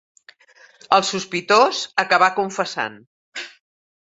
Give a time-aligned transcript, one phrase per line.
[0.97, 2.99] El sospitós acabà confessant.